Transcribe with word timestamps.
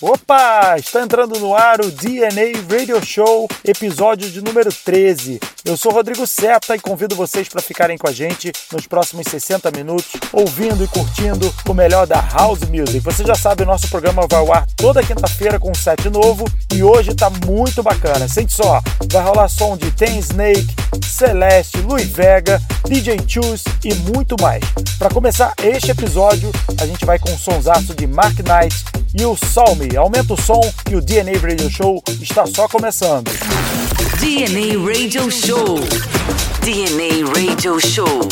Opa! 0.00 0.76
Está 0.78 1.02
entrando 1.02 1.40
no 1.40 1.56
ar 1.56 1.80
o 1.80 1.90
DNA 1.90 2.52
Radio 2.70 3.04
Show, 3.04 3.48
episódio 3.64 4.30
de 4.30 4.40
número 4.40 4.72
13. 4.72 5.40
Eu 5.64 5.76
sou 5.76 5.90
Rodrigo 5.90 6.24
Seta 6.24 6.76
e 6.76 6.78
convido 6.78 7.16
vocês 7.16 7.48
para 7.48 7.60
ficarem 7.60 7.98
com 7.98 8.08
a 8.08 8.12
gente 8.12 8.52
nos 8.72 8.86
próximos 8.86 9.26
60 9.28 9.72
minutos, 9.72 10.12
ouvindo 10.32 10.84
e 10.84 10.86
curtindo 10.86 11.52
o 11.68 11.74
melhor 11.74 12.06
da 12.06 12.20
House 12.20 12.60
Music. 12.60 13.00
Você 13.00 13.24
já 13.24 13.34
sabe, 13.34 13.64
o 13.64 13.66
nosso 13.66 13.88
programa 13.88 14.24
vai 14.30 14.38
ao 14.38 14.52
ar 14.52 14.68
toda 14.76 15.02
quinta-feira 15.02 15.58
com 15.58 15.72
um 15.72 15.74
set 15.74 16.08
novo 16.08 16.44
e 16.72 16.80
hoje 16.80 17.10
está 17.10 17.28
muito 17.28 17.82
bacana. 17.82 18.28
Sente 18.28 18.52
só, 18.52 18.80
vai 19.10 19.24
rolar 19.24 19.48
som 19.48 19.76
de 19.76 19.90
Ten 19.90 20.20
Snake, 20.20 20.76
Celeste, 21.04 21.80
Louis 21.80 22.06
Vega, 22.06 22.62
DJ 22.86 23.16
Choose 23.26 23.64
e 23.84 23.92
muito 23.94 24.36
mais. 24.40 24.62
Para 24.96 25.10
começar 25.10 25.52
este 25.60 25.90
episódio, 25.90 26.52
a 26.80 26.86
gente 26.86 27.04
vai 27.04 27.18
com 27.18 27.32
um 27.32 27.38
sonsaço 27.38 27.96
de 27.96 28.06
Mark 28.06 28.38
Knight 28.38 28.84
e 29.14 29.24
o 29.24 29.36
Aumenta 29.96 30.34
o 30.34 30.36
som 30.36 30.60
que 30.84 30.94
o 30.94 31.00
DNA 31.00 31.38
Radio 31.40 31.70
Show 31.70 32.02
está 32.20 32.46
só 32.46 32.68
começando. 32.68 33.30
DNA 34.20 34.76
Radio 34.84 35.30
Show. 35.30 35.76
DNA 36.60 37.24
Radio 37.34 37.80
Show. 37.80 38.28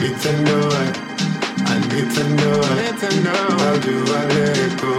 need 0.00 0.18
to 0.20 0.32
know. 0.42 0.68
I 1.66 1.78
need 1.90 2.10
to 2.14 2.24
know 2.36 2.60
it. 2.60 2.76
Need 2.82 2.98
to 3.00 3.20
know. 3.24 3.32
How 3.32 3.76
do 3.78 3.94
I 4.06 4.24
let 4.26 4.58
it 4.58 4.80
go? 4.80 4.94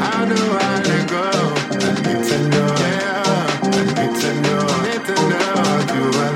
How 0.00 0.24
do 0.24 0.34
I 0.34 0.82
let 0.88 1.08
go? 1.08 1.26
I 1.70 1.92
need 2.04 2.22
to 2.28 2.38
know 2.48 2.74
it. 2.74 2.80
Yeah. 2.80 3.60
I 3.62 3.84
need 3.96 4.14
to 4.22 4.30
know. 4.44 4.66
Need 4.86 5.04
to 5.06 5.14
know. 5.30 5.54
How 5.54 5.86
do 5.86 6.18
I 6.18 6.33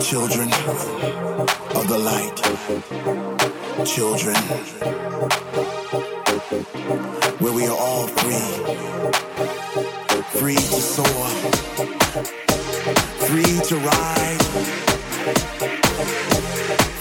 Children 0.00 0.50
of 1.74 1.86
the 1.86 1.98
light. 1.98 2.36
Children. 3.84 4.36
Where 7.38 7.52
we 7.52 7.66
are 7.66 7.76
all 7.76 8.06
free. 8.06 8.40
Free 10.40 10.54
to 10.54 10.80
soar. 10.80 11.28
Free 13.28 13.60
to 13.68 13.76
ride. 13.76 14.42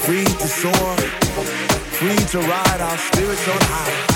Free 0.05 0.25
to 0.25 0.47
soar. 0.47 0.97
Free 1.99 2.15
to 2.17 2.39
ride 2.39 2.81
our 2.81 2.97
spirits 2.97 3.47
on 3.47 3.61
high. 3.61 4.08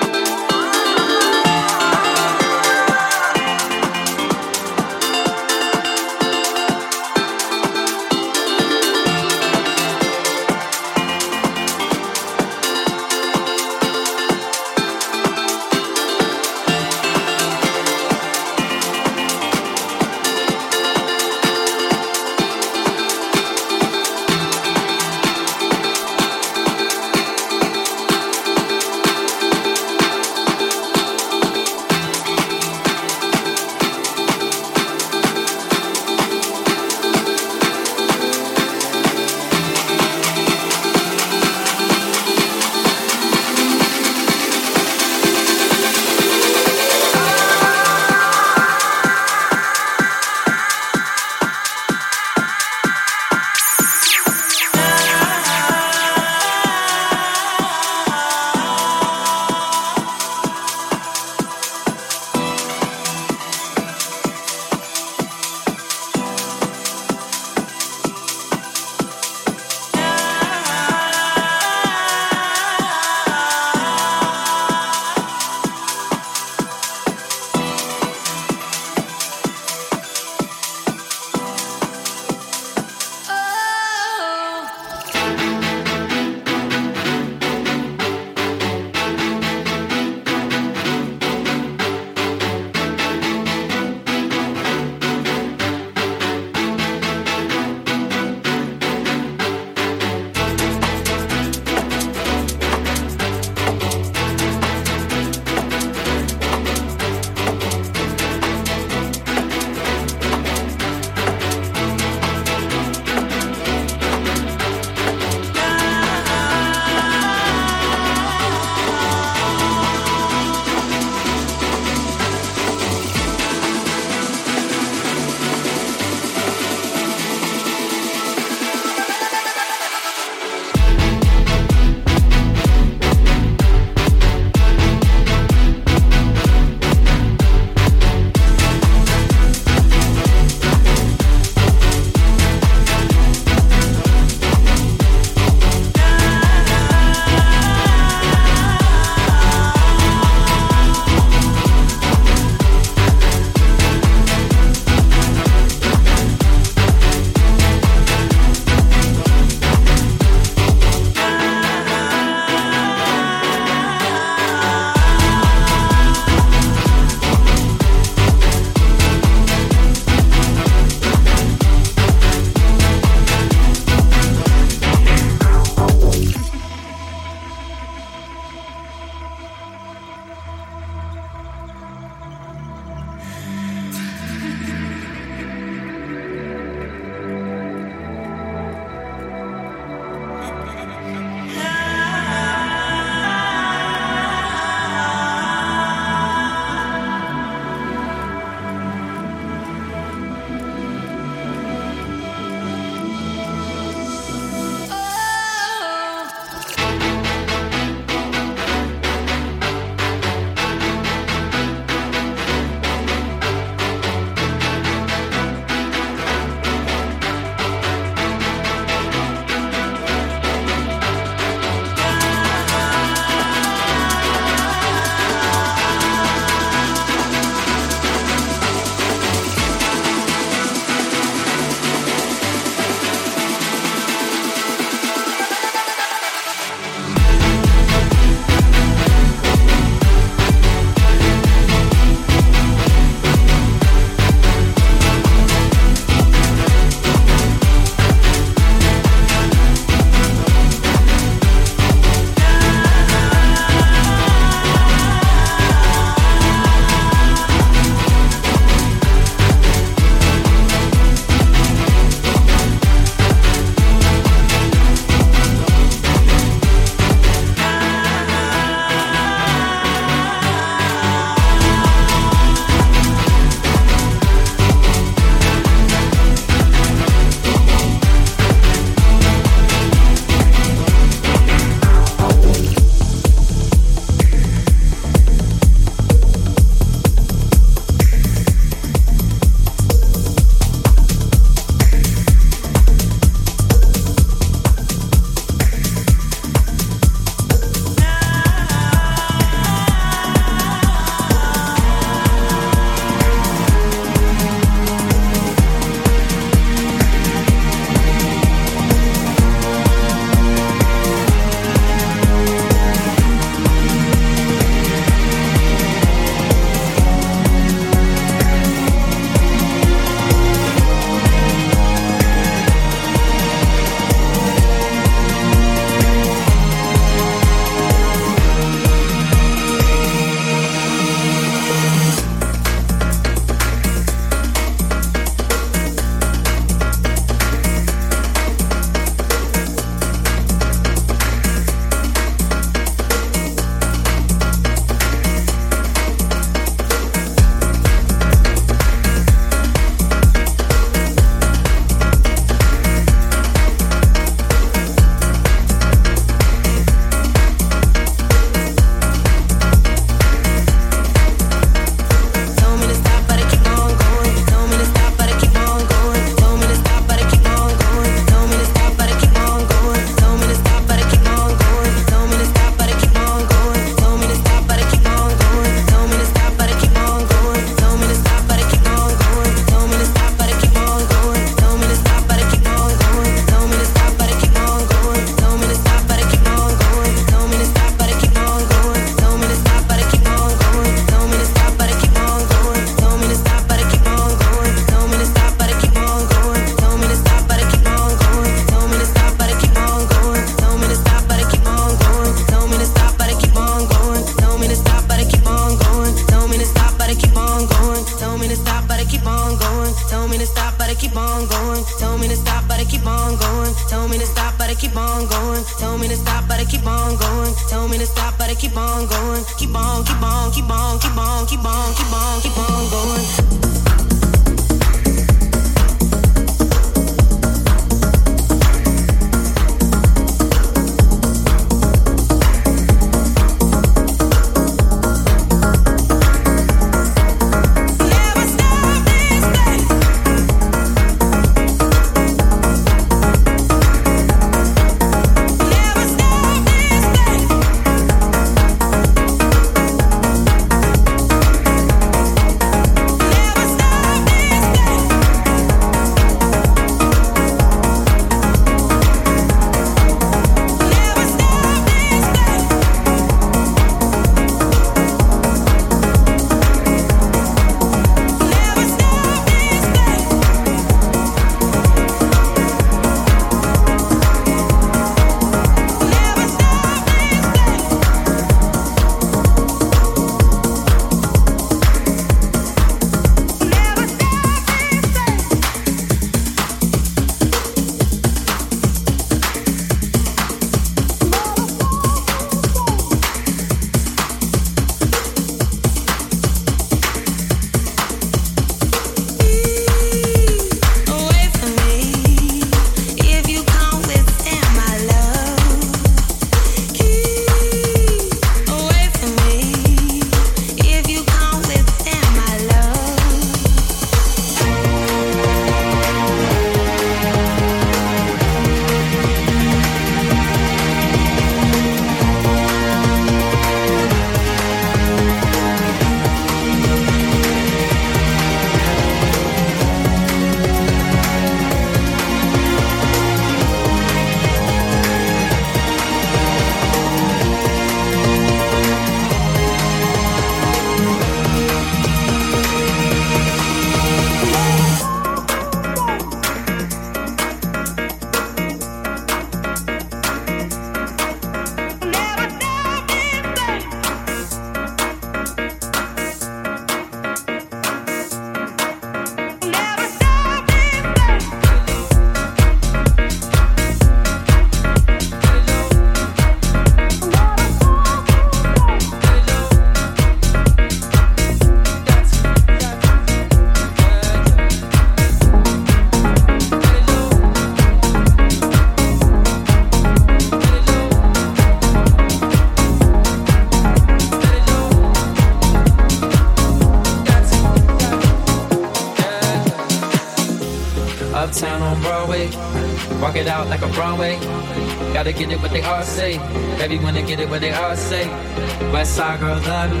West 599.14 599.28
side 599.28 599.38
girls 599.38 599.62
love 599.68 599.92
me. 599.92 600.00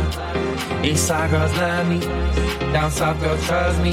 East 0.90 1.06
side 1.06 1.30
girls 1.30 1.54
love 1.56 1.86
me. 1.88 2.00
Down 2.72 2.90
south 2.90 3.20
girls 3.20 3.46
trust 3.46 3.80
me. 3.80 3.92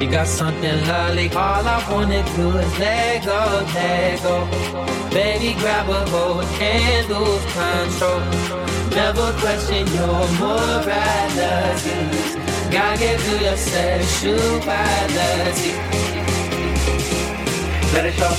You 0.00 0.08
got 0.10 0.26
something 0.26 0.86
lovely. 0.86 1.28
All 1.32 1.68
I 1.68 1.86
wanna 1.92 2.22
do 2.34 2.56
is 2.56 2.78
let 2.78 3.26
go, 3.26 3.66
let 3.74 4.22
go. 4.22 4.46
Baby, 5.10 5.52
grab 5.60 5.90
a 5.90 6.06
hold 6.08 6.44
and 6.62 7.08
lose 7.10 7.44
control. 7.52 8.20
Never 8.96 9.34
question 9.42 9.86
your 9.98 10.26
morality. 10.40 11.98
Gotta 12.72 12.98
get 12.98 13.20
through 13.20 13.40
your 13.44 13.58
sexuality. 13.58 15.72
Let 17.92 18.06
it 18.06 18.14
show, 18.14 18.34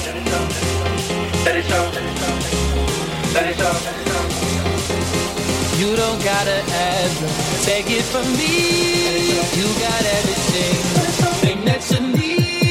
let 1.45 1.55
it 1.55 1.55
show, 1.55 1.55
let 1.55 1.55
it 1.55 1.65
show. 1.69 1.85
Let 3.35 3.45
it 3.45 3.55
show. 3.57 3.95
You 5.77 5.93
don't 5.97 6.23
gotta 6.23 6.63
ask, 6.71 7.65
take 7.65 7.87
it 7.89 8.03
from 8.03 8.25
me. 8.37 9.35
You 9.59 9.67
got 9.81 10.05
everything, 10.05 10.77
thing 11.41 11.65
that 11.65 11.83
you 11.91 12.15
Yeah. 12.15 12.64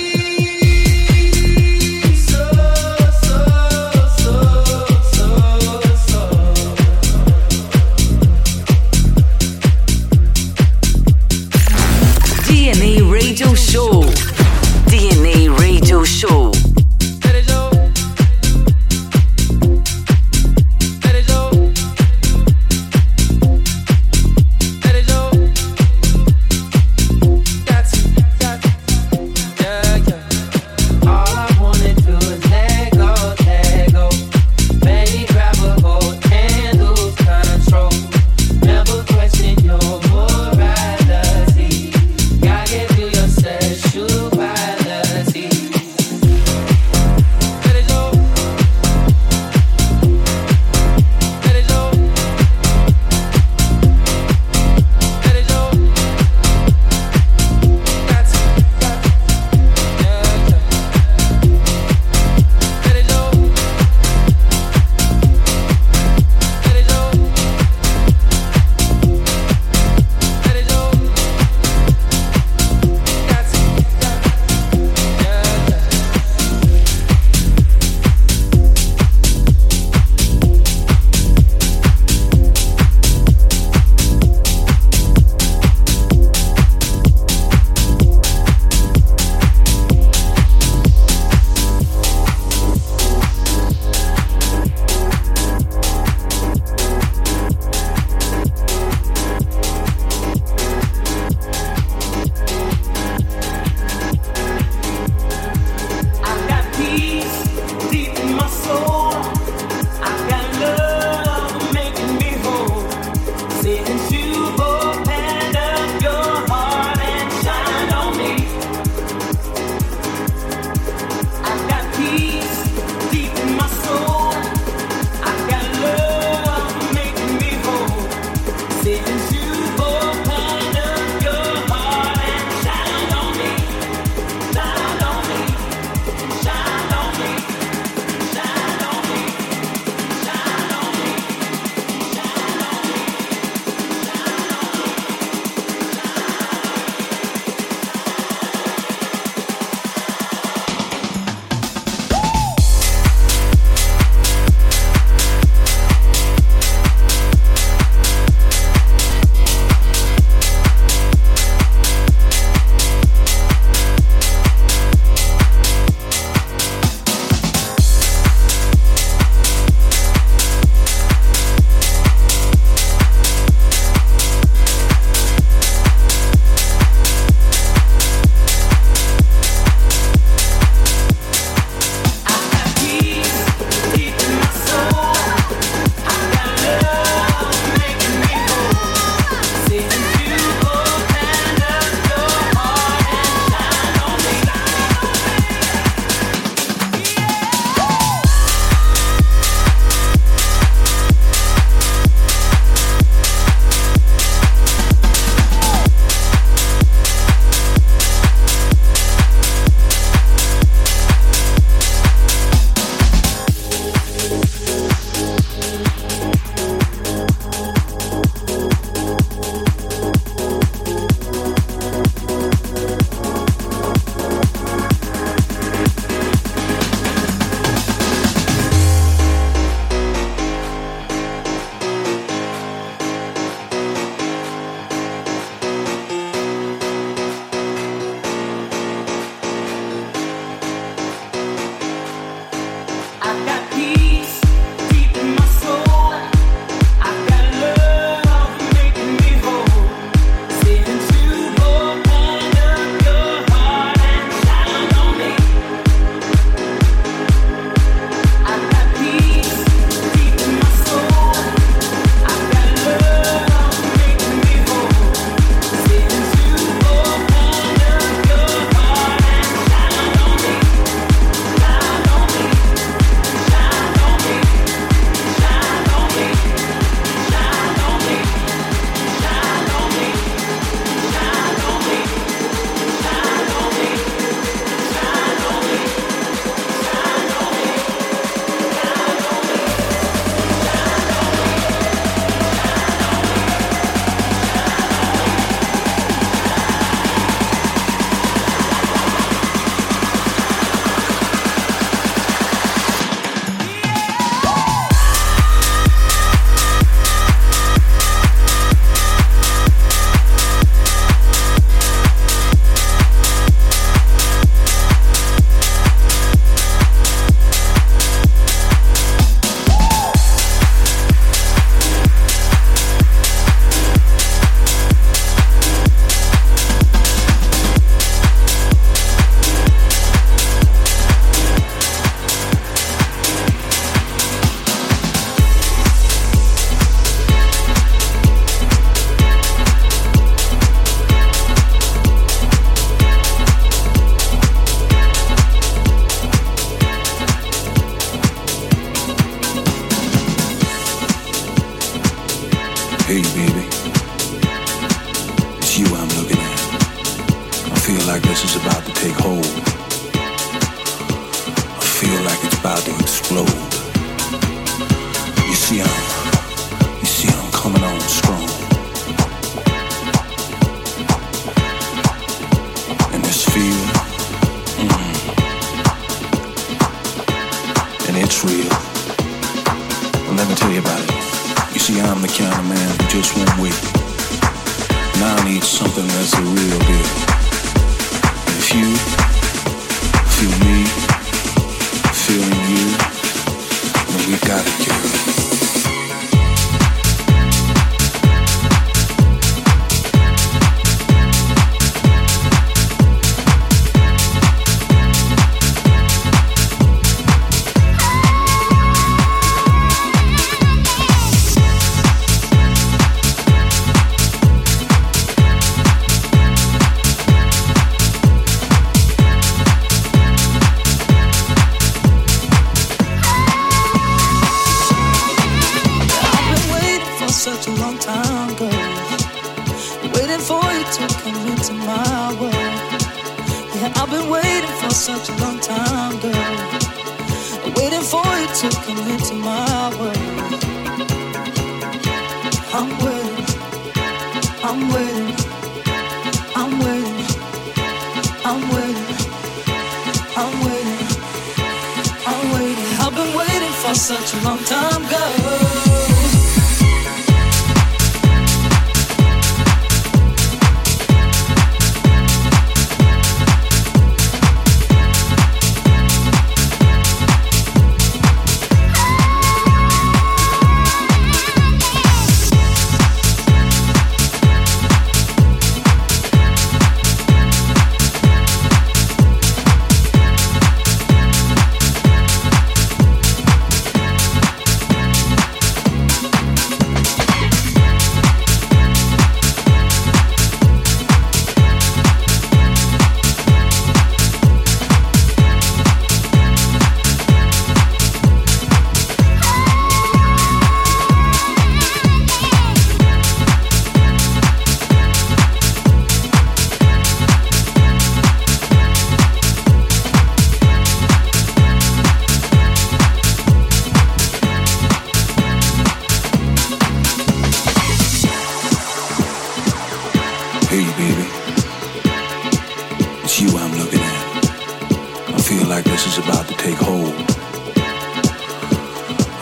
It's 523.37 523.43
you 523.43 523.59
I'm 523.59 523.73
looking 523.77 523.99
at. 523.99 525.35
I 525.35 525.39
feel 525.43 525.67
like 525.67 525.83
this 525.83 526.07
is 526.07 526.19
about 526.19 526.47
to 526.47 526.55
take 526.55 526.77
hold. 526.77 527.13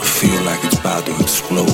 I 0.01 0.05
feel 0.19 0.43
like 0.45 0.65
it's 0.65 0.79
about 0.81 1.05
to 1.05 1.13
explode. 1.21 1.69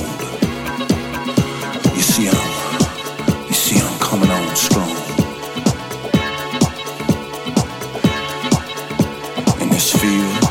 You 1.95 2.01
see 2.01 2.27
I'm, 2.27 3.47
you 3.47 3.53
see 3.53 3.79
I'm 3.79 3.97
coming 3.99 4.29
on 4.29 4.53
strong. 4.53 4.97
In 9.61 9.69
this 9.69 9.93
field, 9.93 10.43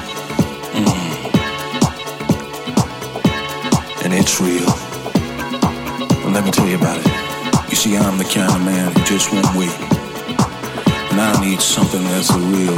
mm, 0.72 1.12
and 4.06 4.14
it's 4.14 4.40
real. 4.40 4.72
But 6.22 6.32
let 6.32 6.44
me 6.46 6.50
tell 6.50 6.66
you 6.66 6.76
about 6.78 6.96
it. 6.98 7.06
You 7.68 7.76
see 7.76 7.94
I'm 7.98 8.16
the 8.16 8.24
kind 8.24 8.54
of 8.54 8.64
man 8.64 8.90
who 8.90 9.04
just 9.04 9.30
won't 9.30 9.54
wait. 9.54 9.87
that's 12.18 12.30
a 12.30 12.38
real 12.40 12.77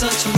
such 0.00 0.29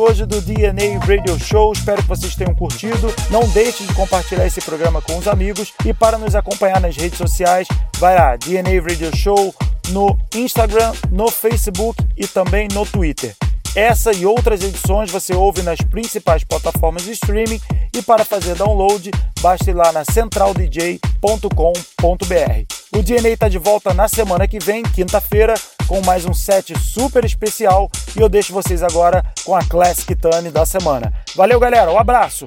hoje 0.00 0.24
do 0.24 0.40
DNA 0.40 0.98
Radio 1.00 1.38
Show. 1.38 1.72
Espero 1.72 2.02
que 2.02 2.08
vocês 2.08 2.34
tenham 2.34 2.54
curtido. 2.54 3.14
Não 3.30 3.46
deixe 3.48 3.84
de 3.84 3.92
compartilhar 3.92 4.46
esse 4.46 4.60
programa 4.60 5.02
com 5.02 5.18
os 5.18 5.28
amigos. 5.28 5.72
E 5.84 5.92
para 5.92 6.16
nos 6.16 6.34
acompanhar 6.34 6.80
nas 6.80 6.96
redes 6.96 7.18
sociais, 7.18 7.68
vai 7.98 8.14
lá, 8.14 8.36
DNA 8.36 8.80
Radio 8.80 9.14
Show 9.14 9.54
no 9.90 10.18
Instagram, 10.34 10.92
no 11.10 11.30
Facebook 11.30 12.02
e 12.16 12.26
também 12.26 12.68
no 12.72 12.86
Twitter. 12.86 13.34
Essa 13.74 14.12
e 14.12 14.26
outras 14.26 14.62
edições 14.62 15.10
você 15.10 15.32
ouve 15.32 15.62
nas 15.62 15.80
principais 15.80 16.42
plataformas 16.42 17.04
de 17.04 17.12
streaming 17.12 17.60
e 17.94 18.02
para 18.02 18.24
fazer 18.24 18.56
download, 18.56 19.10
basta 19.40 19.70
ir 19.70 19.74
lá 19.74 19.92
na 19.92 20.04
centraldj.com.br. 20.04 22.64
O 22.92 23.02
DNA 23.02 23.30
está 23.30 23.48
de 23.48 23.58
volta 23.58 23.94
na 23.94 24.08
semana 24.08 24.48
que 24.48 24.58
vem, 24.58 24.82
quinta-feira, 24.82 25.54
com 25.90 26.00
mais 26.02 26.24
um 26.24 26.32
set 26.32 26.72
super 26.78 27.24
especial 27.24 27.90
e 28.16 28.20
eu 28.20 28.28
deixo 28.28 28.52
vocês 28.52 28.80
agora 28.80 29.24
com 29.44 29.56
a 29.56 29.64
Classic 29.64 30.14
Tune 30.14 30.48
da 30.48 30.64
semana. 30.64 31.12
Valeu, 31.34 31.58
galera, 31.58 31.90
um 31.90 31.98
abraço! 31.98 32.44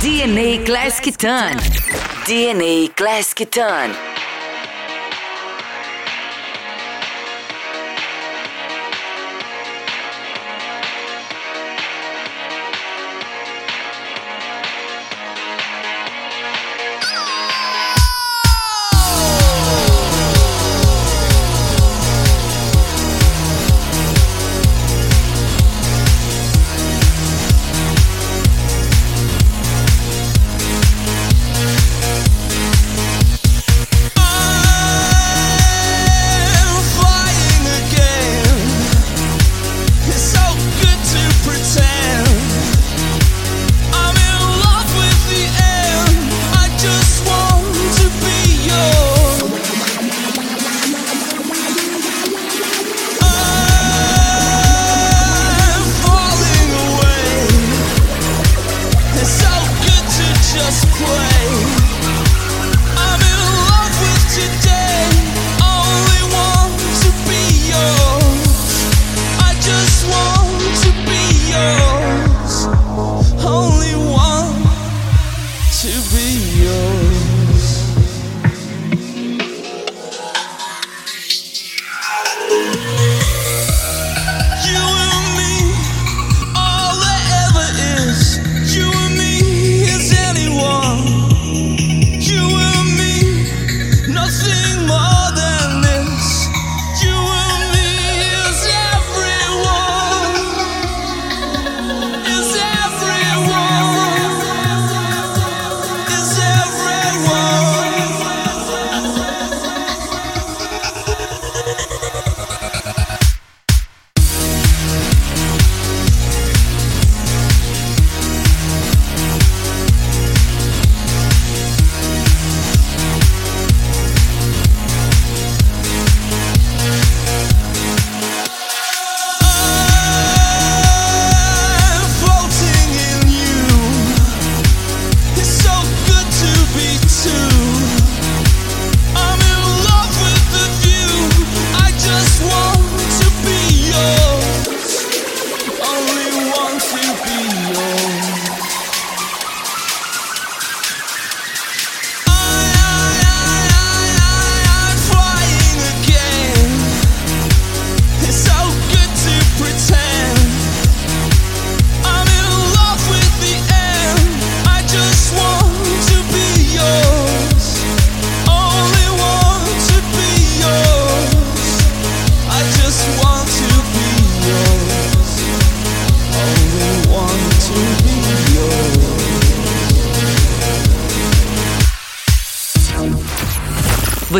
DNA 0.00 0.64
Classic 0.66 1.16
Tune. 1.16 1.54
DNA 2.26 2.92
Classic 2.96 3.46
Tune. 3.46 4.09